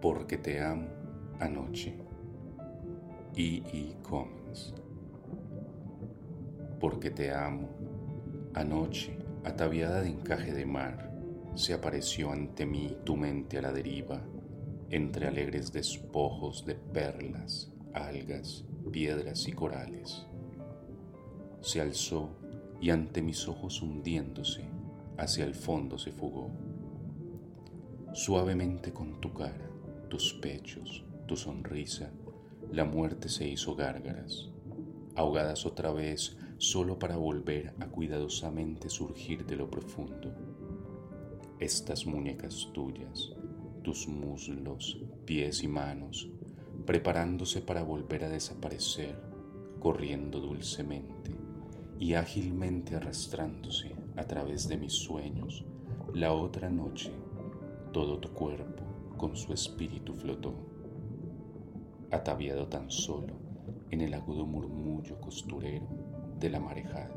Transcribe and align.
Porque 0.00 0.38
te 0.38 0.60
amo 0.60 0.88
anoche. 1.38 1.96
E. 3.36 3.62
E. 3.72 3.96
Porque 6.80 7.10
te 7.10 7.32
amo 7.32 7.68
anoche, 8.54 9.18
ataviada 9.44 10.00
de 10.00 10.08
encaje 10.08 10.52
de 10.52 10.64
mar, 10.64 11.12
se 11.54 11.74
apareció 11.74 12.32
ante 12.32 12.66
mí 12.66 12.96
tu 13.04 13.16
mente 13.16 13.58
a 13.58 13.62
la 13.62 13.72
deriva, 13.72 14.22
entre 14.90 15.26
alegres 15.26 15.72
despojos 15.72 16.64
de 16.64 16.74
perlas, 16.74 17.72
algas, 17.92 18.64
piedras 18.90 19.46
y 19.48 19.52
corales. 19.52 20.26
Se 21.60 21.80
alzó 21.80 22.30
y 22.80 22.90
ante 22.90 23.22
mis 23.22 23.48
ojos 23.48 23.82
hundiéndose, 23.82 24.64
hacia 25.16 25.44
el 25.44 25.54
fondo 25.54 25.98
se 25.98 26.12
fugó. 26.12 26.50
Suavemente 28.12 28.92
con 28.92 29.20
tu 29.20 29.32
cara, 29.32 29.70
tus 30.08 30.32
pechos, 30.34 31.04
tu 31.26 31.36
sonrisa, 31.36 32.10
la 32.70 32.84
muerte 32.84 33.28
se 33.28 33.48
hizo 33.48 33.74
gárgaras, 33.74 34.48
ahogadas 35.14 35.66
otra 35.66 35.92
vez 35.92 36.36
solo 36.58 36.98
para 36.98 37.16
volver 37.16 37.74
a 37.80 37.86
cuidadosamente 37.86 38.88
surgir 38.88 39.44
de 39.46 39.56
lo 39.56 39.68
profundo. 39.68 40.32
Estas 41.58 42.06
muñecas 42.06 42.68
tuyas, 42.72 43.32
tus 43.82 44.06
muslos, 44.08 44.98
pies 45.24 45.62
y 45.62 45.68
manos, 45.68 46.28
preparándose 46.84 47.60
para 47.60 47.82
volver 47.82 48.24
a 48.24 48.28
desaparecer, 48.28 49.20
corriendo 49.80 50.40
dulcemente 50.40 51.32
y 51.98 52.14
ágilmente 52.14 52.94
arrastrándose 52.94 53.94
a 54.16 54.24
través 54.24 54.68
de 54.68 54.76
mis 54.76 54.92
sueños, 54.92 55.64
la 56.14 56.32
otra 56.32 56.70
noche 56.70 57.10
todo 57.92 58.18
tu 58.18 58.28
cuerpo 58.30 58.95
con 59.16 59.36
su 59.36 59.52
espíritu 59.52 60.14
flotó, 60.14 60.54
ataviado 62.10 62.68
tan 62.68 62.90
solo 62.90 63.34
en 63.90 64.00
el 64.00 64.14
agudo 64.14 64.46
murmullo 64.46 65.20
costurero 65.20 65.86
de 66.38 66.50
la 66.50 66.60
marejada. 66.60 67.10